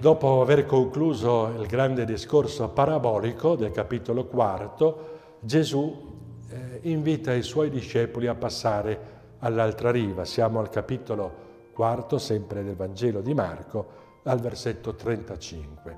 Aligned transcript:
dopo 0.00 0.40
aver 0.40 0.64
concluso 0.64 1.48
il 1.58 1.66
grande 1.66 2.06
discorso 2.06 2.70
parabolico 2.70 3.54
del 3.54 3.70
capitolo 3.70 4.24
quarto, 4.24 5.18
Gesù 5.40 6.08
eh, 6.48 6.78
invita 6.88 7.34
i 7.34 7.42
suoi 7.42 7.68
discepoli 7.68 8.26
a 8.26 8.34
passare 8.34 9.18
all'altra 9.40 9.90
riva. 9.90 10.24
Siamo 10.24 10.58
al 10.58 10.70
capitolo 10.70 11.48
quarto, 11.74 12.16
sempre 12.16 12.64
del 12.64 12.76
Vangelo 12.76 13.20
di 13.20 13.34
Marco, 13.34 13.98
al 14.24 14.40
versetto 14.40 14.94
35. 14.94 15.96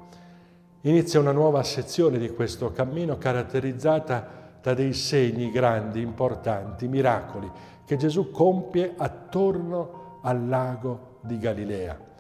Inizia 0.83 1.21
una 1.21 1.31
nuova 1.31 1.63
sezione 1.63 2.19
di 2.19 2.31
questo 2.31 2.73
cammino 2.73 3.19
caratterizzata 3.19 4.41
da 4.61 4.75
dei 4.75 4.95
segni 4.95 5.53
grandi, 5.53 6.01
importanti, 6.01 6.89
miracoli 6.89 7.51
che 7.85 7.97
Gesù 7.97 8.33
compie 8.33 8.95
attorno 8.97 10.19
al 10.23 10.49
lago 10.49 11.19
di 11.21 11.39
Galilea. 11.39 12.11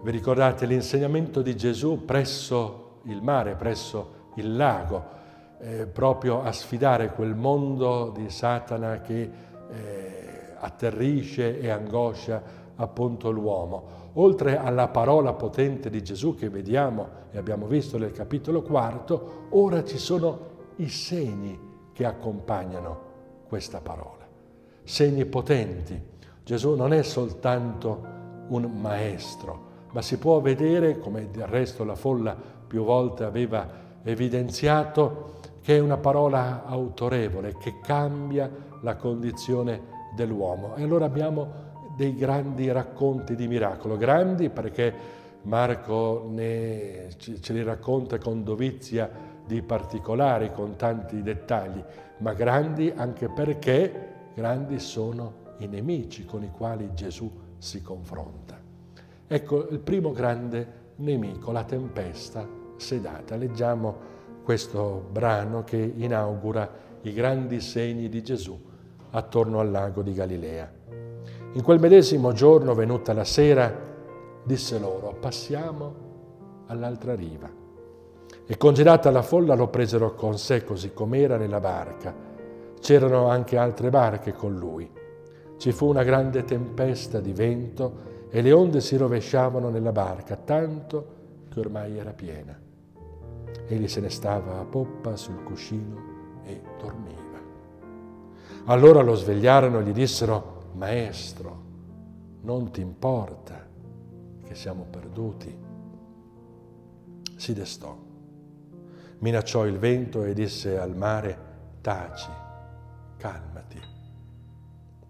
Vi 0.00 0.12
ricordate 0.12 0.64
l'insegnamento 0.64 1.42
di 1.42 1.56
Gesù 1.56 2.04
presso 2.04 3.00
il 3.04 3.20
mare, 3.20 3.56
presso 3.56 4.30
il 4.36 4.54
lago, 4.54 5.04
eh, 5.58 5.86
proprio 5.86 6.40
a 6.42 6.52
sfidare 6.52 7.12
quel 7.12 7.34
mondo 7.34 8.12
di 8.14 8.30
Satana 8.30 9.00
che 9.00 9.30
eh, 9.68 10.54
atterrisce 10.56 11.58
e 11.58 11.68
angoscia 11.68 12.40
appunto 12.76 13.32
l'uomo. 13.32 14.06
Oltre 14.14 14.56
alla 14.56 14.86
parola 14.86 15.32
potente 15.32 15.90
di 15.90 16.00
Gesù 16.00 16.36
che 16.36 16.48
vediamo 16.48 17.08
e 17.32 17.38
abbiamo 17.38 17.66
visto 17.66 17.98
nel 17.98 18.12
capitolo 18.12 18.62
quarto, 18.62 19.46
ora 19.50 19.82
ci 19.82 19.98
sono 19.98 20.38
i 20.76 20.88
segni 20.88 21.58
che 21.92 22.04
accompagnano 22.04 23.00
questa 23.48 23.80
parola. 23.80 24.26
Segni 24.84 25.24
potenti. 25.26 26.00
Gesù 26.44 26.76
non 26.76 26.92
è 26.92 27.02
soltanto 27.02 28.16
un 28.48 28.70
maestro, 28.80 29.66
ma 29.92 30.02
si 30.02 30.18
può 30.18 30.40
vedere, 30.40 30.98
come 30.98 31.30
del 31.30 31.46
resto 31.46 31.84
la 31.84 31.94
folla 31.94 32.36
più 32.66 32.84
volte 32.84 33.24
aveva 33.24 33.66
evidenziato, 34.02 35.36
che 35.62 35.76
è 35.76 35.80
una 35.80 35.96
parola 35.96 36.64
autorevole, 36.66 37.56
che 37.58 37.80
cambia 37.82 38.50
la 38.82 38.96
condizione 38.96 39.96
dell'uomo. 40.14 40.74
E 40.76 40.82
allora 40.82 41.06
abbiamo 41.06 41.66
dei 41.96 42.14
grandi 42.14 42.70
racconti 42.70 43.34
di 43.34 43.48
miracolo, 43.48 43.96
grandi 43.96 44.50
perché 44.50 45.16
Marco 45.42 46.26
ne, 46.30 47.08
ce 47.18 47.52
li 47.52 47.62
racconta 47.62 48.18
con 48.18 48.44
dovizia 48.44 49.10
di 49.46 49.62
particolari, 49.62 50.52
con 50.52 50.76
tanti 50.76 51.22
dettagli, 51.22 51.82
ma 52.18 52.34
grandi 52.34 52.92
anche 52.94 53.28
perché 53.28 54.30
grandi 54.34 54.78
sono 54.78 55.46
i 55.58 55.66
nemici 55.66 56.24
con 56.24 56.42
i 56.42 56.50
quali 56.50 56.90
Gesù 56.94 57.30
si 57.56 57.82
confronta. 57.82 58.57
Ecco 59.30 59.68
il 59.68 59.78
primo 59.78 60.12
grande 60.12 60.86
nemico, 60.96 61.52
la 61.52 61.64
tempesta 61.64 62.48
sedata. 62.76 63.36
Leggiamo 63.36 63.94
questo 64.42 65.06
brano 65.12 65.64
che 65.64 65.76
inaugura 65.76 66.70
i 67.02 67.12
grandi 67.12 67.60
segni 67.60 68.08
di 68.08 68.22
Gesù 68.22 68.58
attorno 69.10 69.60
al 69.60 69.70
lago 69.70 70.00
di 70.00 70.14
Galilea. 70.14 70.72
In 71.52 71.62
quel 71.62 71.78
medesimo 71.78 72.32
giorno, 72.32 72.74
venuta 72.74 73.12
la 73.12 73.24
sera, 73.24 73.70
disse 74.44 74.78
loro, 74.78 75.14
passiamo 75.20 75.94
all'altra 76.68 77.14
riva. 77.14 77.50
E 78.46 78.56
congedata 78.56 79.10
la 79.10 79.20
folla 79.20 79.54
lo 79.54 79.68
presero 79.68 80.14
con 80.14 80.38
sé 80.38 80.64
così 80.64 80.94
com'era 80.94 81.36
nella 81.36 81.60
barca. 81.60 82.14
C'erano 82.80 83.28
anche 83.28 83.58
altre 83.58 83.90
barche 83.90 84.32
con 84.32 84.56
lui. 84.56 84.90
Ci 85.58 85.70
fu 85.72 85.86
una 85.86 86.02
grande 86.02 86.44
tempesta 86.44 87.20
di 87.20 87.32
vento 87.32 88.16
e 88.30 88.42
le 88.42 88.52
onde 88.52 88.80
si 88.80 88.96
rovesciavano 88.96 89.70
nella 89.70 89.92
barca, 89.92 90.36
tanto 90.36 91.16
che 91.50 91.60
ormai 91.60 91.96
era 91.96 92.12
piena. 92.12 92.58
Egli 93.66 93.88
se 93.88 94.00
ne 94.00 94.10
stava 94.10 94.58
a 94.58 94.64
poppa 94.64 95.16
sul 95.16 95.42
cuscino 95.42 96.42
e 96.44 96.60
dormiva. 96.78 97.38
Allora 98.66 99.00
lo 99.02 99.14
svegliarono 99.14 99.80
e 99.80 99.84
gli 99.84 99.92
dissero, 99.92 100.70
Maestro, 100.74 101.62
non 102.42 102.70
ti 102.70 102.80
importa 102.80 103.66
che 104.44 104.54
siamo 104.54 104.84
perduti? 104.90 105.56
Si 107.36 107.52
destò, 107.54 107.96
minacciò 109.18 109.66
il 109.66 109.78
vento 109.78 110.24
e 110.24 110.34
disse 110.34 110.78
al 110.78 110.94
mare, 110.94 111.38
taci, 111.80 112.30
calmati. 113.16 113.80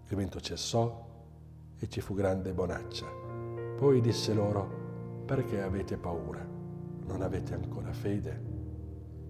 Il 0.07 0.15
vento 0.15 0.39
cessò 0.39 1.07
e 1.79 1.87
ci 1.87 2.01
fu 2.01 2.13
grande 2.13 2.53
bonaccia. 2.53 3.07
Poi 3.77 4.01
disse 4.01 4.33
loro, 4.33 5.23
perché 5.25 5.61
avete 5.61 5.97
paura? 5.97 6.45
Non 7.05 7.21
avete 7.21 7.53
ancora 7.53 7.91
fede? 7.93 8.57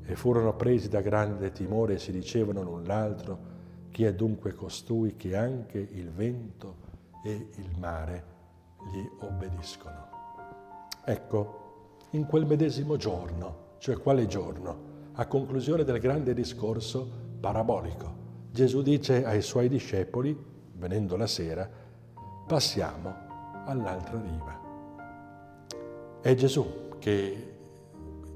E 0.04 0.16
furono 0.16 0.56
presi 0.56 0.90
da 0.90 1.02
grande 1.02 1.52
timore 1.52 1.94
e 1.94 2.00
si 2.00 2.12
dicevano 2.12 2.64
l'un 2.64 2.84
l'altro, 2.84 3.58
chi 3.92 4.06
è 4.06 4.14
dunque 4.14 4.54
costui 4.54 5.16
che 5.16 5.36
anche 5.36 5.78
il 5.78 6.10
vento 6.10 6.88
e 7.24 7.50
il 7.56 7.78
mare 7.78 8.24
gli 8.92 9.08
obbediscono? 9.20 10.08
Ecco, 11.06 11.58
in 12.12 12.26
quel 12.26 12.46
medesimo 12.46 12.98
giorno, 12.98 13.76
cioè 13.78 13.98
quale 13.98 14.26
giorno? 14.26 14.88
A 15.14 15.28
conclusione 15.28 15.84
del 15.84 16.00
grande 16.00 16.34
discorso 16.34 17.08
parabolico, 17.40 18.28
Gesù 18.52 18.82
dice 18.82 19.24
ai 19.26 19.42
suoi 19.42 19.70
discepoli, 19.70 20.36
venendo 20.74 21.16
la 21.16 21.28
sera, 21.28 21.70
passiamo 22.50 23.14
all'altra 23.68 24.20
riva. 24.20 24.60
È 26.20 26.34
Gesù 26.34 26.98
che 26.98 27.58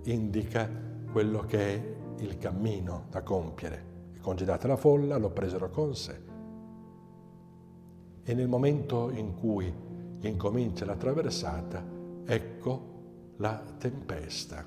indica 0.04 0.70
quello 1.12 1.40
che 1.40 1.74
è 1.74 1.96
il 2.20 2.38
cammino 2.38 3.08
da 3.10 3.24
compiere 3.24 3.90
Congedata 4.22 4.68
la 4.68 4.78
folla, 4.78 5.18
lo 5.18 5.32
presero 5.32 5.70
con 5.70 5.96
sé. 5.96 6.22
E 8.24 8.34
nel 8.34 8.48
momento 8.48 9.10
in 9.10 9.34
cui 9.34 9.74
incomincia 10.22 10.86
la 10.86 10.96
traversata, 10.96 11.84
ecco 12.24 13.34
la 13.38 13.62
tempesta. 13.78 14.66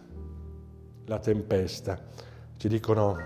La 1.07 1.19
tempesta. 1.21 1.99
Ci 2.57 2.69
dicono 2.69 3.17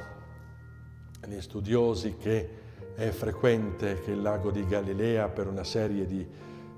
gli 1.26 1.40
studiosi 1.40 2.16
che 2.16 2.59
è 2.94 3.10
frequente 3.10 4.00
che 4.00 4.12
il 4.12 4.22
lago 4.22 4.50
di 4.50 4.66
Galilea 4.66 5.28
per 5.28 5.46
una 5.46 5.64
serie 5.64 6.06
di 6.06 6.26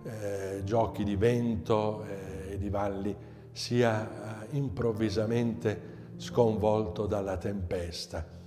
eh, 0.04 0.60
giochi 0.64 1.04
di 1.04 1.16
vento 1.16 2.04
eh, 2.04 2.52
e 2.52 2.58
di 2.58 2.68
valli 2.68 3.16
sia 3.52 4.44
eh, 4.50 4.56
improvvisamente 4.56 5.90
sconvolto 6.16 7.06
dalla 7.06 7.36
tempesta 7.36 8.40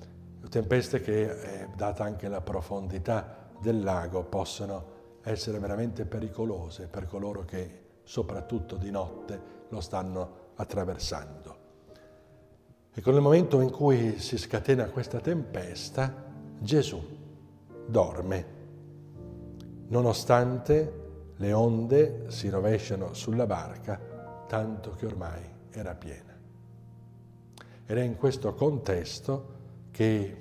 tempeste 0.56 1.02
che, 1.02 1.24
eh, 1.24 1.68
data 1.76 2.06
anche 2.06 2.30
la 2.30 2.40
profondità 2.40 3.50
del 3.60 3.84
lago, 3.84 4.24
possono 4.24 4.94
essere 5.22 5.60
veramente 5.60 6.06
pericolose 6.06 6.88
per 6.88 7.08
coloro 7.08 7.44
che 7.44 7.84
soprattutto 8.04 8.78
di 8.78 8.90
notte 8.90 9.42
lo 9.68 9.82
stanno 9.82 10.52
attraversando. 10.56 11.58
E 12.94 13.02
con 13.02 13.16
il 13.16 13.20
momento 13.20 13.60
in 13.60 13.70
cui 13.70 14.18
si 14.20 14.38
scatena 14.38 14.86
questa 14.86 15.20
tempesta, 15.20 16.24
Gesù 16.58 17.24
dorme, 17.86 18.46
nonostante 19.88 21.04
le 21.38 21.54
onde 21.54 22.26
si 22.30 22.50
rovesciano 22.50 23.14
sulla 23.14 23.46
barca, 23.46 24.00
tanto 24.48 24.92
che 24.92 25.06
ormai 25.06 25.42
era 25.72 25.96
piena. 25.96 26.34
Ed 27.86 27.98
è 27.98 28.02
in 28.02 28.16
questo 28.18 28.54
contesto 28.54 29.54
che 29.92 30.40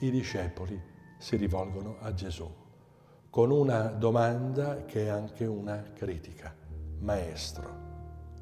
i 0.00 0.10
discepoli 0.10 0.80
si 1.18 1.36
rivolgono 1.36 1.96
a 2.00 2.14
Gesù 2.14 2.48
con 3.30 3.50
una 3.50 3.88
domanda 3.88 4.84
che 4.84 5.06
è 5.06 5.08
anche 5.08 5.44
una 5.44 5.84
critica. 5.94 6.54
Maestro, 7.00 7.86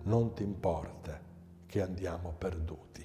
non 0.05 0.33
ti 0.33 0.43
importa 0.43 1.21
che 1.67 1.83
andiamo 1.83 2.35
perduti? 2.39 3.03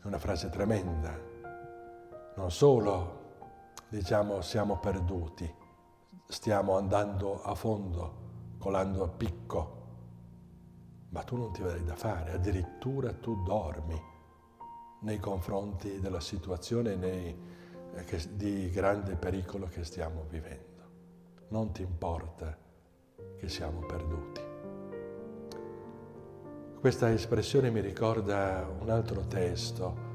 È 0.00 0.06
una 0.06 0.18
frase 0.18 0.50
tremenda. 0.50 1.18
Non 2.36 2.50
solo 2.50 3.21
diciamo 3.92 4.40
siamo 4.40 4.78
perduti, 4.78 5.54
stiamo 6.26 6.78
andando 6.78 7.42
a 7.42 7.54
fondo, 7.54 8.56
colando 8.56 9.04
a 9.04 9.08
picco, 9.08 9.80
ma 11.10 11.22
tu 11.24 11.36
non 11.36 11.52
ti 11.52 11.60
vedrai 11.60 11.84
da 11.84 11.94
fare, 11.94 12.32
addirittura 12.32 13.12
tu 13.12 13.42
dormi 13.42 14.00
nei 15.00 15.18
confronti 15.18 16.00
della 16.00 16.20
situazione 16.20 16.96
nei, 16.96 17.36
eh, 17.94 18.04
che, 18.04 18.18
di 18.34 18.70
grande 18.70 19.14
pericolo 19.16 19.66
che 19.66 19.84
stiamo 19.84 20.24
vivendo. 20.26 20.70
Non 21.48 21.70
ti 21.72 21.82
importa 21.82 22.56
che 23.36 23.48
siamo 23.50 23.80
perduti. 23.80 24.40
Questa 26.80 27.12
espressione 27.12 27.70
mi 27.70 27.80
ricorda 27.80 28.66
un 28.80 28.88
altro 28.88 29.26
testo 29.26 30.10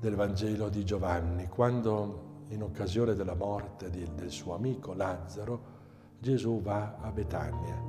del 0.00 0.14
Vangelo 0.14 0.70
di 0.70 0.86
Giovanni, 0.86 1.48
quando 1.48 2.28
in 2.50 2.62
occasione 2.62 3.14
della 3.14 3.34
morte 3.34 3.90
di, 3.90 4.06
del 4.14 4.30
suo 4.30 4.54
amico 4.54 4.92
Lazzaro, 4.94 5.78
Gesù 6.18 6.60
va 6.60 6.96
a 7.00 7.10
Betania 7.10 7.82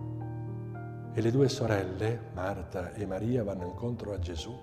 E 1.14 1.22
le 1.22 1.32
due 1.32 1.50
sorelle, 1.50 2.30
Marta 2.34 2.94
e 2.94 3.06
Maria, 3.06 3.44
vanno 3.44 3.66
incontro 3.66 4.14
a 4.14 4.20
Gesù 4.20 4.58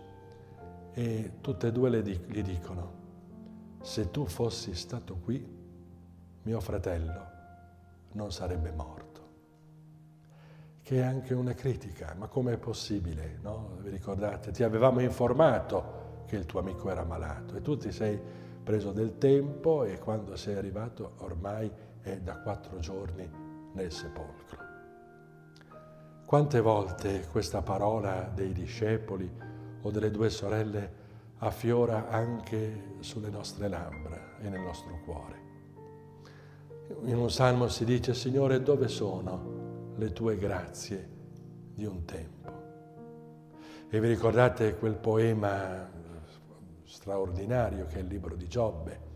e 0.94 1.32
tutte 1.40 1.68
e 1.68 1.72
due 1.72 2.02
gli 2.02 2.42
dicono, 2.42 2.92
se 3.82 4.10
tu 4.10 4.26
fossi 4.26 4.74
stato 4.74 5.16
qui, 5.16 5.56
mio 6.42 6.60
fratello 6.60 7.26
non 8.12 8.32
sarebbe 8.32 8.72
morto. 8.72 9.06
Che 10.82 10.96
è 10.96 11.02
anche 11.02 11.34
una 11.34 11.52
critica, 11.52 12.14
ma 12.16 12.26
com'è 12.26 12.56
possibile? 12.56 13.38
No? 13.42 13.76
Vi 13.82 13.90
ricordate? 13.90 14.50
Ti 14.50 14.62
avevamo 14.62 15.00
informato 15.00 16.24
che 16.26 16.36
il 16.36 16.46
tuo 16.46 16.60
amico 16.60 16.90
era 16.90 17.04
malato 17.04 17.54
e 17.56 17.60
tu 17.60 17.76
ti 17.76 17.92
sei 17.92 18.18
preso 18.69 18.93
del 18.93 19.17
tempo 19.17 19.85
e 19.85 19.99
quando 19.99 20.37
sei 20.37 20.55
arrivato 20.55 21.12
ormai 21.20 21.73
è 22.03 22.19
da 22.19 22.37
quattro 22.41 22.79
giorni 22.81 23.26
nel 23.73 23.91
sepolcro. 23.91 24.59
Quante 26.26 26.61
volte 26.61 27.26
questa 27.31 27.62
parola 27.62 28.31
dei 28.35 28.53
discepoli 28.53 29.26
o 29.81 29.91
delle 29.91 30.11
due 30.11 30.29
sorelle 30.29 30.93
affiora 31.38 32.11
anche 32.11 32.97
sulle 32.99 33.31
nostre 33.31 33.69
labbra 33.69 34.37
e 34.38 34.50
nel 34.50 34.61
nostro 34.61 35.00
cuore. 35.03 35.37
In 37.05 37.17
un 37.17 37.31
salmo 37.31 37.69
si 37.69 37.87
dice, 37.87 38.12
Signore, 38.12 38.62
dove 38.62 38.88
sono 38.88 39.94
le 39.97 40.12
tue 40.12 40.37
grazie 40.37 41.09
di 41.73 41.87
un 41.87 42.05
tempo? 42.05 42.53
E 43.88 43.99
vi 43.99 44.09
ricordate 44.09 44.76
quel 44.76 44.97
poema 44.97 45.88
straordinario 46.88 47.85
che 47.87 47.96
è 47.96 48.00
il 48.00 48.06
libro 48.06 48.35
di 48.35 48.49
Giobbe? 48.49 49.06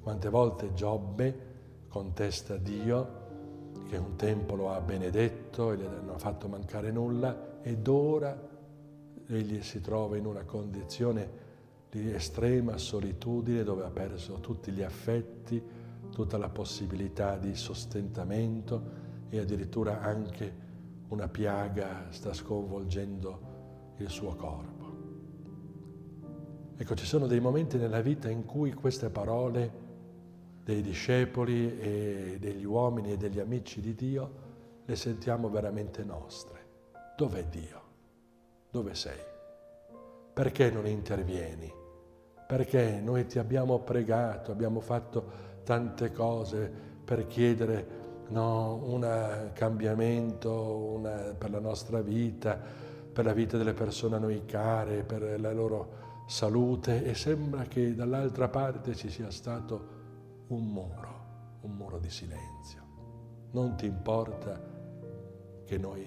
Quante 0.00 0.28
volte 0.28 0.74
Giobbe 0.74 1.52
contesta 1.88 2.56
Dio 2.56 3.22
che 3.86 3.96
un 3.96 4.16
tempo 4.16 4.56
lo 4.56 4.72
ha 4.72 4.80
benedetto 4.80 5.70
e 5.70 5.76
gli 5.76 5.82
non 5.82 6.10
ha 6.12 6.18
fatto 6.18 6.48
mancare 6.48 6.90
nulla 6.90 7.60
ed 7.62 7.86
ora 7.86 8.36
egli 9.26 9.62
si 9.62 9.80
trova 9.80 10.16
in 10.16 10.26
una 10.26 10.42
condizione 10.44 11.42
di 11.88 12.12
estrema 12.12 12.76
solitudine 12.76 13.62
dove 13.62 13.84
ha 13.84 13.90
perso 13.90 14.40
tutti 14.40 14.72
gli 14.72 14.82
affetti, 14.82 15.62
tutta 16.10 16.36
la 16.36 16.48
possibilità 16.48 17.38
di 17.38 17.54
sostentamento 17.54 19.02
e 19.28 19.38
addirittura 19.38 20.00
anche 20.00 20.62
una 21.08 21.28
piaga 21.28 22.08
sta 22.10 22.32
sconvolgendo 22.32 23.94
il 23.98 24.08
suo 24.08 24.34
corpo. 24.34 24.73
Ecco, 26.76 26.96
ci 26.96 27.06
sono 27.06 27.28
dei 27.28 27.38
momenti 27.38 27.76
nella 27.76 28.00
vita 28.00 28.28
in 28.28 28.44
cui 28.44 28.72
queste 28.72 29.08
parole 29.08 29.82
dei 30.64 30.82
discepoli 30.82 31.78
e 31.78 32.36
degli 32.40 32.64
uomini 32.64 33.12
e 33.12 33.16
degli 33.16 33.38
amici 33.38 33.80
di 33.80 33.94
Dio 33.94 34.42
le 34.84 34.96
sentiamo 34.96 35.48
veramente 35.48 36.02
nostre. 36.02 36.66
Dov'è 37.16 37.44
Dio? 37.44 37.82
Dove 38.72 38.96
sei? 38.96 39.18
Perché 40.32 40.72
non 40.72 40.88
intervieni? 40.88 41.72
Perché 42.44 43.00
noi 43.00 43.24
ti 43.26 43.38
abbiamo 43.38 43.78
pregato, 43.78 44.50
abbiamo 44.50 44.80
fatto 44.80 45.42
tante 45.62 46.10
cose 46.10 46.68
per 47.04 47.28
chiedere 47.28 47.86
no, 48.30 48.80
un 48.82 49.50
cambiamento 49.52 50.50
una, 50.52 51.34
per 51.38 51.50
la 51.50 51.60
nostra 51.60 52.00
vita, 52.00 52.60
per 53.12 53.24
la 53.24 53.32
vita 53.32 53.56
delle 53.56 53.74
persone 53.74 54.16
a 54.16 54.18
noi 54.18 54.44
care, 54.44 55.04
per 55.04 55.40
la 55.40 55.52
loro 55.52 56.02
salute 56.26 57.04
e 57.04 57.14
sembra 57.14 57.64
che 57.64 57.94
dall'altra 57.94 58.48
parte 58.48 58.94
ci 58.94 59.10
sia 59.10 59.30
stato 59.30 60.02
un 60.48 60.64
muro, 60.64 61.58
un 61.62 61.72
muro 61.72 61.98
di 61.98 62.10
silenzio. 62.10 62.82
Non 63.52 63.76
ti 63.76 63.86
importa 63.86 64.60
che 65.64 65.78
noi 65.78 66.06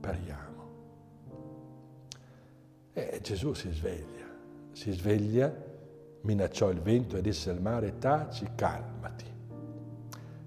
pariamo. 0.00 0.46
E 2.92 3.20
Gesù 3.22 3.52
si 3.52 3.70
sveglia, 3.70 4.26
si 4.72 4.90
sveglia, 4.92 5.54
minacciò 6.22 6.70
il 6.70 6.80
vento 6.80 7.16
e 7.16 7.20
disse 7.20 7.50
al 7.50 7.60
mare, 7.60 7.98
taci, 7.98 8.48
calmati. 8.54 9.26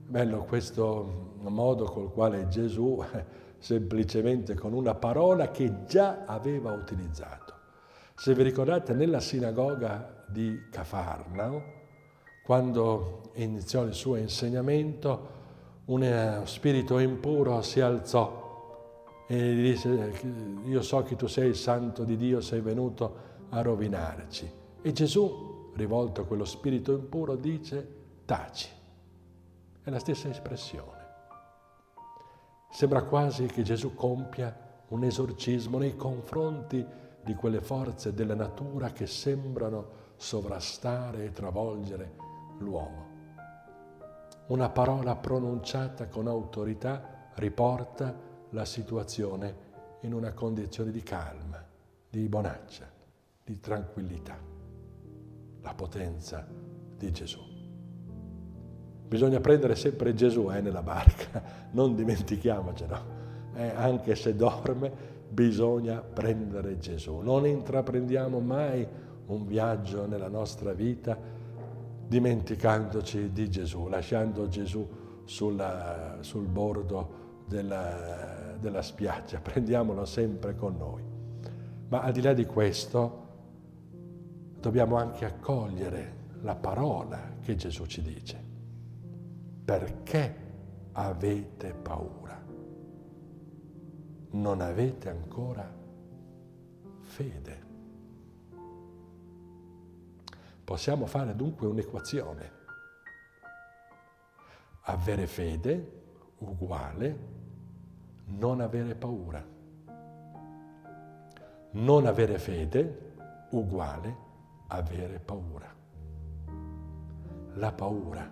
Bello 0.05 0.43
questo 0.43 1.29
modo 1.39 1.85
col 1.85 2.11
quale 2.11 2.47
Gesù, 2.49 3.01
semplicemente 3.57 4.55
con 4.55 4.73
una 4.73 4.95
parola 4.95 5.49
che 5.51 5.85
già 5.85 6.25
aveva 6.25 6.73
utilizzato. 6.73 7.60
Se 8.21 8.35
vi 8.35 8.43
ricordate, 8.43 8.93
nella 8.93 9.19
sinagoga 9.19 10.25
di 10.27 10.67
Cafarnao, 10.69 11.63
quando 12.43 13.31
iniziò 13.33 13.81
il 13.81 13.95
suo 13.95 14.15
insegnamento, 14.15 15.29
un 15.85 16.03
eh, 16.03 16.41
spirito 16.43 16.99
impuro 16.99 17.63
si 17.63 17.81
alzò 17.81 19.25
e 19.27 19.53
gli 19.55 19.71
disse, 19.71 20.13
io 20.65 20.83
so 20.83 21.01
che 21.01 21.15
tu 21.15 21.25
sei 21.25 21.47
il 21.47 21.55
santo 21.55 22.03
di 22.03 22.15
Dio, 22.15 22.41
sei 22.41 22.61
venuto 22.61 23.15
a 23.49 23.61
rovinarci. 23.63 24.51
E 24.83 24.91
Gesù, 24.91 25.71
rivolto 25.73 26.21
a 26.21 26.25
quello 26.25 26.45
spirito 26.45 26.91
impuro, 26.91 27.35
dice, 27.35 27.87
taci. 28.25 28.69
È 29.81 29.89
la 29.89 29.97
stessa 29.97 30.29
espressione. 30.29 30.99
Sembra 32.69 33.01
quasi 33.01 33.47
che 33.47 33.63
Gesù 33.63 33.95
compia 33.95 34.83
un 34.89 35.05
esorcismo 35.05 35.79
nei 35.79 35.95
confronti 35.95 36.99
di 37.23 37.33
quelle 37.35 37.61
forze 37.61 38.13
della 38.13 38.35
natura 38.35 38.91
che 38.91 39.07
sembrano 39.07 39.99
sovrastare 40.15 41.25
e 41.25 41.31
travolgere 41.31 42.15
l'uomo. 42.59 43.09
Una 44.47 44.69
parola 44.69 45.15
pronunciata 45.15 46.07
con 46.07 46.27
autorità 46.27 47.29
riporta 47.35 48.13
la 48.49 48.65
situazione 48.65 49.69
in 50.01 50.13
una 50.13 50.33
condizione 50.33 50.91
di 50.91 51.01
calma, 51.01 51.63
di 52.09 52.27
bonaccia, 52.27 52.89
di 53.43 53.59
tranquillità. 53.59 54.37
La 55.61 55.73
potenza 55.73 56.47
di 56.97 57.11
Gesù. 57.11 57.39
Bisogna 59.07 59.39
prendere 59.39 59.75
sempre 59.75 60.13
Gesù 60.13 60.49
eh, 60.51 60.61
nella 60.61 60.81
barca, 60.81 61.43
non 61.71 61.95
dimentichiamocelo. 61.95 63.19
Eh, 63.53 63.69
anche 63.75 64.15
se 64.15 64.35
dorme, 64.35 65.10
bisogna 65.31 66.01
prendere 66.01 66.77
Gesù. 66.77 67.17
Non 67.17 67.45
intraprendiamo 67.45 68.39
mai 68.39 68.85
un 69.27 69.45
viaggio 69.45 70.05
nella 70.05 70.27
nostra 70.27 70.73
vita 70.73 71.17
dimenticandoci 72.07 73.31
di 73.31 73.49
Gesù, 73.49 73.87
lasciando 73.87 74.49
Gesù 74.49 74.87
sulla, 75.23 76.17
sul 76.19 76.45
bordo 76.45 77.19
della, 77.47 78.57
della 78.59 78.81
spiaggia, 78.81 79.39
prendiamolo 79.41 80.03
sempre 80.05 80.55
con 80.55 80.75
noi. 80.77 81.03
Ma 81.87 82.01
al 82.01 82.11
di 82.11 82.21
là 82.21 82.33
di 82.33 82.45
questo 82.45 83.19
dobbiamo 84.59 84.97
anche 84.97 85.25
accogliere 85.25 86.19
la 86.41 86.55
parola 86.55 87.35
che 87.41 87.55
Gesù 87.55 87.85
ci 87.85 88.01
dice. 88.01 88.49
Perché 89.63 90.35
avete 90.93 91.73
paura? 91.73 92.40
Non 94.31 94.61
avete 94.61 95.09
ancora 95.09 95.69
fede. 97.01 97.69
Possiamo 100.63 101.05
fare 101.05 101.35
dunque 101.35 101.67
un'equazione. 101.67 102.59
Avere 104.83 105.27
fede 105.27 105.99
uguale 106.39 107.39
non 108.25 108.61
avere 108.61 108.95
paura. 108.95 109.45
Non 111.71 112.05
avere 112.05 112.39
fede 112.39 113.13
uguale 113.51 114.15
avere 114.67 115.19
paura. 115.19 115.73
La 117.55 117.71
paura 117.73 118.29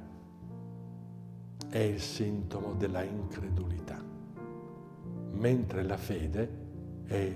è 1.69 1.77
il 1.77 1.99
sintomo 1.99 2.73
della 2.73 3.03
incredulità, 3.03 4.01
mentre 5.31 5.83
la 5.83 5.97
fede 5.97 6.49
è, 7.05 7.33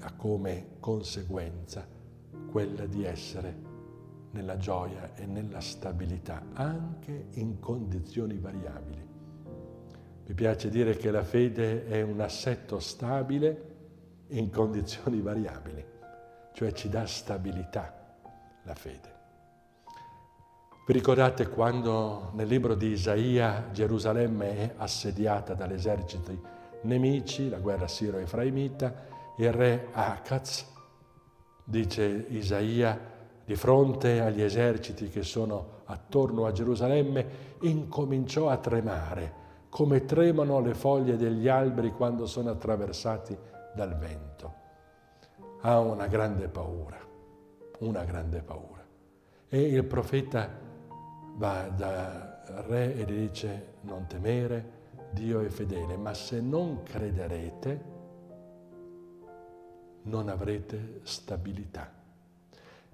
ha 0.00 0.12
come 0.14 0.76
conseguenza 0.80 1.86
quella 2.50 2.86
di 2.86 3.04
essere 3.04 3.72
nella 4.30 4.56
gioia 4.56 5.14
e 5.14 5.26
nella 5.26 5.60
stabilità, 5.60 6.44
anche 6.52 7.28
in 7.34 7.60
condizioni 7.60 8.38
variabili. 8.38 9.08
Mi 10.26 10.34
piace 10.34 10.68
dire 10.70 10.96
che 10.96 11.10
la 11.10 11.22
fede 11.22 11.86
è 11.86 12.02
un 12.02 12.20
assetto 12.20 12.80
stabile 12.80 13.72
in 14.28 14.50
condizioni 14.50 15.20
variabili, 15.20 15.84
cioè 16.52 16.72
ci 16.72 16.88
dà 16.88 17.06
stabilità 17.06 18.16
la 18.62 18.74
fede. 18.74 19.13
Vi 20.86 20.92
ricordate 20.92 21.48
quando 21.48 22.28
nel 22.34 22.46
libro 22.46 22.74
di 22.74 22.88
Isaia 22.88 23.70
Gerusalemme 23.72 24.50
è 24.50 24.74
assediata 24.76 25.54
dagli 25.54 25.72
eserciti 25.72 26.38
nemici, 26.82 27.48
la 27.48 27.58
guerra 27.58 27.88
siro-efraimita, 27.88 28.94
il 29.38 29.50
re 29.50 29.88
Akaz 29.92 30.66
dice 31.64 32.26
Isaia, 32.28 33.00
di 33.46 33.56
fronte 33.56 34.20
agli 34.20 34.42
eserciti 34.42 35.08
che 35.08 35.22
sono 35.22 35.80
attorno 35.86 36.44
a 36.44 36.52
Gerusalemme, 36.52 37.26
incominciò 37.60 38.50
a 38.50 38.58
tremare 38.58 39.32
come 39.70 40.04
tremano 40.04 40.60
le 40.60 40.74
foglie 40.74 41.16
degli 41.16 41.48
alberi 41.48 41.92
quando 41.92 42.26
sono 42.26 42.50
attraversati 42.50 43.34
dal 43.74 43.96
vento. 43.96 44.52
Ha 45.62 45.78
una 45.78 46.08
grande 46.08 46.48
paura, 46.48 46.98
una 47.78 48.04
grande 48.04 48.42
paura. 48.42 48.84
E 49.48 49.62
il 49.62 49.84
profeta 49.84 50.63
va 51.36 51.68
dal 51.68 52.42
re 52.66 52.94
e 52.94 53.04
gli 53.04 53.28
dice 53.28 53.74
non 53.82 54.06
temere, 54.06 54.82
Dio 55.12 55.40
è 55.40 55.48
fedele, 55.48 55.96
ma 55.96 56.12
se 56.14 56.40
non 56.40 56.82
crederete 56.82 57.92
non 60.02 60.28
avrete 60.28 61.00
stabilità. 61.02 61.90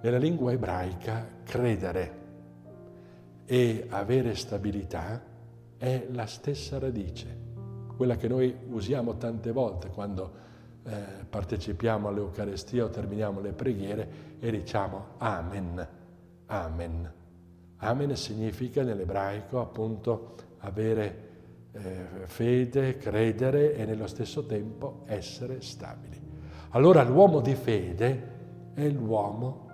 Nella 0.03 0.19
lingua 0.19 0.53
ebraica 0.53 1.27
credere 1.43 2.19
e 3.45 3.87
avere 3.91 4.35
stabilità 4.35 5.21
è 5.77 6.07
la 6.11 6.27
stessa 6.27 6.79
radice, 6.79 7.37
quella 7.97 8.17
che 8.17 8.29
noi 8.29 8.55
usiamo 8.69 9.17
tante 9.17 9.51
volte 9.51 9.89
quando 9.89 10.49
eh, 10.85 11.25
partecipiamo 11.29 12.09
all'Eucarestia 12.09 12.85
o 12.85 12.89
terminiamo 12.89 13.41
le 13.41 13.53
preghiere 13.53 14.09
e 14.39 14.51
diciamo 14.51 15.15
Amen, 15.19 15.89
Amen. 16.47 17.20
Amen 17.81 18.17
significa 18.17 18.83
nell'ebraico 18.83 19.61
appunto 19.61 20.35
avere 20.59 21.29
eh, 21.73 22.07
fede, 22.25 22.97
credere 22.97 23.75
e 23.75 23.85
nello 23.85 24.07
stesso 24.07 24.47
tempo 24.47 25.03
essere 25.07 25.61
stabili. 25.61 26.21
Allora 26.71 27.03
l'uomo 27.03 27.41
di 27.41 27.55
fede 27.55 28.73
è 28.75 28.89
l'uomo 28.89 29.69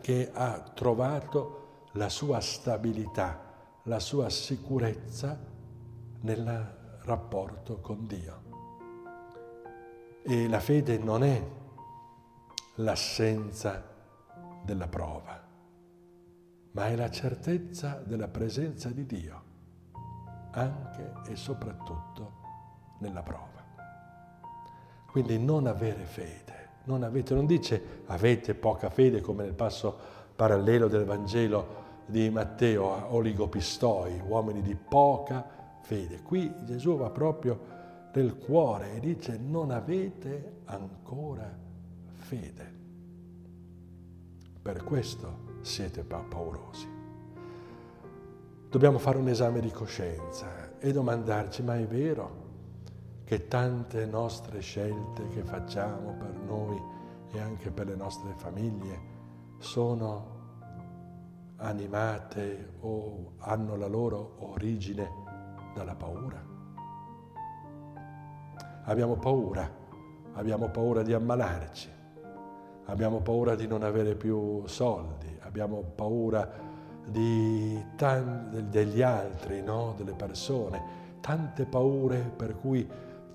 che 0.00 0.30
ha 0.32 0.60
trovato 0.74 1.88
la 1.92 2.08
sua 2.08 2.40
stabilità 2.40 3.44
la 3.84 4.00
sua 4.00 4.30
sicurezza 4.30 5.38
nel 6.20 6.98
rapporto 7.02 7.80
con 7.80 8.06
Dio. 8.06 8.42
E 10.22 10.48
la 10.48 10.60
fede 10.60 10.96
non 10.96 11.22
è 11.22 11.46
l'assenza 12.76 13.92
della 14.62 14.88
prova, 14.88 15.43
ma 16.74 16.88
è 16.88 16.96
la 16.96 17.10
certezza 17.10 18.02
della 18.04 18.26
presenza 18.26 18.88
di 18.88 19.06
Dio, 19.06 19.42
anche 20.50 21.12
e 21.28 21.36
soprattutto 21.36 22.32
nella 22.98 23.22
prova. 23.22 23.62
Quindi 25.06 25.38
non 25.38 25.68
avere 25.68 26.04
fede, 26.04 26.68
non, 26.84 27.04
avete, 27.04 27.34
non 27.34 27.46
dice 27.46 28.02
avete 28.06 28.54
poca 28.54 28.90
fede 28.90 29.20
come 29.20 29.44
nel 29.44 29.54
passo 29.54 29.96
parallelo 30.34 30.88
del 30.88 31.04
Vangelo 31.04 31.82
di 32.06 32.28
Matteo, 32.28 33.14
oligopistoi, 33.14 34.20
uomini 34.26 34.60
di 34.60 34.74
poca 34.74 35.46
fede. 35.80 36.22
Qui 36.22 36.52
Gesù 36.64 36.96
va 36.96 37.10
proprio 37.10 37.72
nel 38.12 38.36
cuore 38.36 38.94
e 38.94 39.00
dice 39.00 39.38
non 39.38 39.70
avete 39.70 40.62
ancora 40.64 41.56
fede. 42.14 42.72
Per 44.60 44.82
questo 44.82 45.53
siete 45.64 46.04
paurosi. 46.04 46.88
Dobbiamo 48.68 48.98
fare 48.98 49.18
un 49.18 49.28
esame 49.28 49.60
di 49.60 49.70
coscienza 49.70 50.78
e 50.78 50.92
domandarci, 50.92 51.62
ma 51.62 51.76
è 51.78 51.86
vero 51.86 52.42
che 53.24 53.48
tante 53.48 54.04
nostre 54.04 54.60
scelte 54.60 55.26
che 55.28 55.42
facciamo 55.42 56.16
per 56.18 56.34
noi 56.34 56.80
e 57.32 57.40
anche 57.40 57.70
per 57.70 57.86
le 57.86 57.94
nostre 57.94 58.34
famiglie 58.36 59.12
sono 59.58 60.32
animate 61.56 62.74
o 62.80 63.32
hanno 63.38 63.76
la 63.76 63.86
loro 63.86 64.36
origine 64.40 65.08
dalla 65.74 65.94
paura. 65.94 66.42
Abbiamo 68.82 69.16
paura, 69.16 69.70
abbiamo 70.34 70.68
paura 70.68 71.02
di 71.02 71.14
ammalarci, 71.14 71.90
abbiamo 72.84 73.20
paura 73.20 73.54
di 73.54 73.66
non 73.66 73.82
avere 73.82 74.14
più 74.14 74.66
soldi, 74.66 75.38
abbiamo 75.54 75.84
paura 75.94 76.50
degli 77.06 79.02
altri, 79.02 79.62
no? 79.62 79.94
delle 79.96 80.14
persone, 80.14 80.82
tante 81.20 81.64
paure 81.64 82.32
per 82.34 82.58
cui 82.58 82.84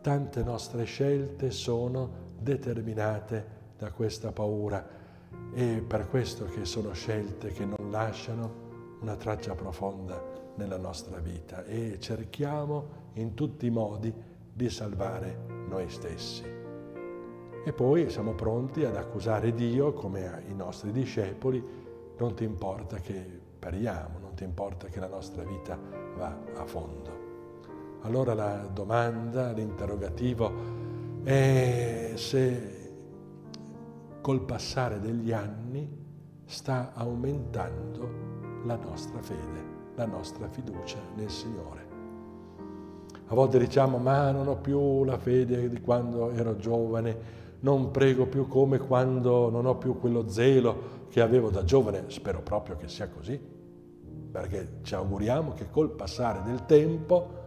tante 0.02 0.44
nostre 0.44 0.84
scelte 0.84 1.50
sono 1.50 2.28
determinate 2.38 3.58
da 3.78 3.92
questa 3.92 4.34
paura 4.34 4.86
è 5.54 5.82
per 5.82 6.10
questo 6.10 6.44
che 6.46 6.66
sono 6.66 6.92
scelte 6.92 7.54
che 7.54 7.64
non 7.64 7.90
lasciano 7.90 8.98
una 9.00 9.16
traccia 9.16 9.56
profonda 9.56 10.22
nella 10.56 10.78
nostra 10.78 11.20
vita 11.20 11.64
e 11.64 12.00
cerchiamo 12.00 13.08
in 13.14 13.34
tutti 13.34 13.66
i 13.66 13.70
modi 13.70 14.14
di 14.52 14.70
salvare 14.70 15.38
noi 15.70 15.90
stessi. 15.90 16.44
E 17.66 17.74
poi 17.74 18.10
siamo 18.10 18.34
pronti 18.34 18.84
ad 18.84 18.96
accusare 18.96 19.54
Dio 19.54 19.94
come 19.94 20.44
i 20.50 20.54
nostri 20.54 20.92
discepoli, 20.92 21.79
non 22.20 22.36
ti 22.36 22.44
importa 22.44 22.98
che 22.98 23.40
periamo, 23.60 24.20
non 24.20 24.34
ti 24.36 24.44
importa 24.44 24.88
che 24.88 25.00
la 25.00 25.08
nostra 25.08 25.44
vita 25.44 25.78
va 26.18 26.38
a 26.56 26.66
fondo. 26.66 27.28
Allora 28.02 28.34
la 28.34 28.70
domanda, 28.72 29.52
l'interrogativo 29.52 30.52
è 31.24 32.14
se 32.16 32.78
col 34.22 34.42
passare 34.42 35.00
degli 35.00 35.32
anni 35.32 35.98
sta 36.46 36.92
aumentando 36.94 38.10
la 38.66 38.76
nostra 38.76 39.22
fede, 39.22 39.64
la 39.96 40.06
nostra 40.06 40.48
fiducia 40.50 40.98
nel 41.16 41.30
Signore. 41.30 41.88
A 43.28 43.36
volte 43.36 43.60
diciamo, 43.60 43.98
ma 43.98 44.32
non 44.32 44.48
ho 44.48 44.56
più 44.58 45.04
la 45.04 45.18
fede 45.18 45.70
di 45.70 45.80
quando 45.82 46.32
ero 46.32 46.56
giovane, 46.56 47.39
non 47.62 47.92
prego 47.92 48.26
più 48.26 48.48
come 48.48 48.78
quando 48.78 49.50
non 49.50 49.66
ho 49.66 49.78
più 49.78 50.00
quello 50.00 50.30
zelo 50.30 51.08
che 51.10 51.22
avevo 51.22 51.50
da 51.50 51.64
giovane. 51.64 52.06
Spero 52.08 52.42
proprio 52.42 52.76
che 52.76 52.88
sia 52.88 53.10
così, 53.10 53.40
perché 54.32 54.80
ci 54.84 54.96
auguriamo 54.96 55.54
che 55.54 55.70
col 55.70 55.92
passare 55.92 56.42
del 56.44 56.66
tempo 56.66 57.38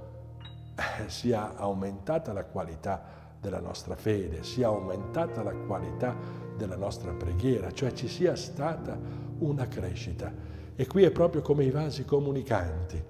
eh, 0.77 1.09
sia 1.09 1.57
aumentata 1.57 2.33
la 2.33 2.45
qualità 2.45 3.21
della 3.41 3.61
nostra 3.61 3.97
fede, 3.97 4.43
sia 4.43 4.69
aumentata 4.69 5.43
la 5.43 5.55
qualità 5.55 6.17
della 6.57 6.77
nostra 6.77 7.13
preghiera, 7.13 7.73
cioè 7.73 7.93
ci 7.93 8.09
sia 8.09 8.37
stata 8.37 8.99
una 9.39 9.67
crescita. 9.67 10.33
E 10.75 10.87
qui 10.87 11.03
è 11.03 11.11
proprio 11.11 11.43
come 11.43 11.65
i 11.65 11.71
vasi 11.71 12.05
comunicanti. 12.05 13.03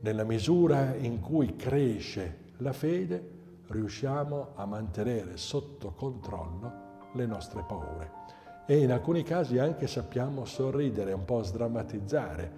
Nella 0.00 0.24
misura 0.24 0.94
in 0.94 1.20
cui 1.20 1.56
cresce 1.56 2.52
la 2.58 2.72
fede, 2.72 3.33
riusciamo 3.68 4.48
a 4.54 4.66
mantenere 4.66 5.36
sotto 5.36 5.92
controllo 5.92 6.72
le 7.14 7.26
nostre 7.26 7.62
paure. 7.66 8.22
E 8.66 8.78
in 8.78 8.92
alcuni 8.92 9.22
casi 9.22 9.58
anche 9.58 9.86
sappiamo 9.86 10.44
sorridere, 10.44 11.12
un 11.12 11.24
po' 11.24 11.42
sdrammatizzare 11.42 12.52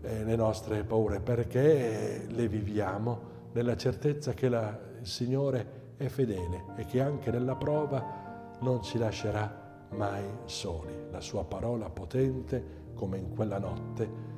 eh, 0.00 0.24
le 0.24 0.36
nostre 0.36 0.84
paure, 0.84 1.20
perché 1.20 2.26
le 2.28 2.48
viviamo 2.48 3.30
nella 3.52 3.76
certezza 3.76 4.32
che 4.32 4.48
la, 4.48 4.78
il 5.00 5.06
Signore 5.06 5.80
è 5.96 6.06
fedele 6.06 6.64
e 6.76 6.84
che 6.84 7.00
anche 7.00 7.30
nella 7.30 7.56
prova 7.56 8.56
non 8.60 8.82
ci 8.82 8.98
lascerà 8.98 9.86
mai 9.90 10.24
soli. 10.44 10.92
La 11.10 11.20
sua 11.20 11.44
parola 11.44 11.90
potente, 11.90 12.80
come 12.94 13.18
in 13.18 13.34
quella 13.34 13.58
notte, 13.58 14.30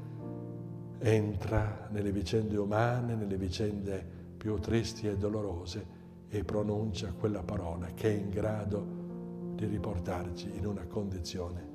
entra 0.98 1.88
nelle 1.90 2.12
vicende 2.12 2.56
umane, 2.56 3.14
nelle 3.14 3.36
vicende 3.36 4.13
più 4.44 4.58
tristi 4.58 5.06
e 5.06 5.16
dolorose 5.16 5.86
e 6.28 6.44
pronuncia 6.44 7.14
quella 7.14 7.42
parola 7.42 7.86
che 7.94 8.10
è 8.10 8.12
in 8.12 8.28
grado 8.28 9.54
di 9.54 9.64
riportarci 9.64 10.54
in 10.54 10.66
una 10.66 10.86
condizione 10.86 11.66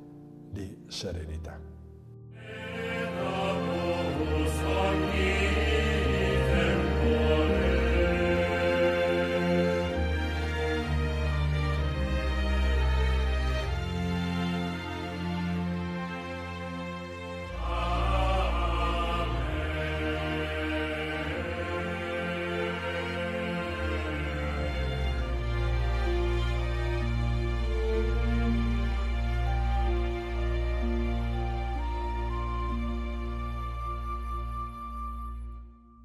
di 0.51 0.83
serenità. 0.85 1.68